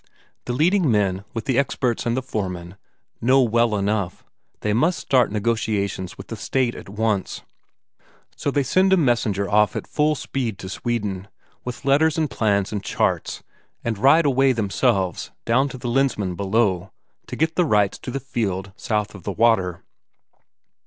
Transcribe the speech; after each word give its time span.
The 0.45 0.53
leading 0.53 0.89
men, 0.89 1.25
with 1.31 1.45
the 1.45 1.59
experts 1.59 2.07
and 2.07 2.17
the 2.17 2.23
foremen, 2.23 2.75
know 3.21 3.43
well 3.43 3.75
enough; 3.75 4.23
they 4.61 4.73
must 4.73 4.97
start 4.97 5.31
negotiations 5.31 6.17
with 6.17 6.29
the 6.29 6.35
State 6.35 6.73
at 6.73 6.89
once. 6.89 7.43
So 8.35 8.49
they 8.49 8.63
send 8.63 8.93
a 8.93 8.97
messenger 8.97 9.47
off 9.47 9.75
at 9.75 9.85
full 9.85 10.15
speed 10.15 10.57
to 10.57 10.69
Sweden, 10.69 11.27
with 11.63 11.85
letters 11.85 12.17
and 12.17 12.31
plans 12.31 12.71
and 12.71 12.83
charts, 12.83 13.43
and 13.83 13.95
ride 13.99 14.25
away 14.25 14.53
themselves 14.53 15.29
down 15.45 15.69
to 15.69 15.77
the 15.77 15.87
Lensmand 15.87 16.35
below, 16.35 16.91
to 17.27 17.35
get 17.35 17.55
the 17.55 17.63
rights 17.63 17.99
of 18.07 18.11
the 18.13 18.19
fjeld 18.19 18.71
south 18.75 19.13
of 19.13 19.21
the 19.21 19.31
water. 19.31 19.83